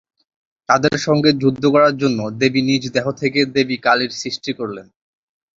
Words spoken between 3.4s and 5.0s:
দেবী কালীর সৃষ্টি করলেন।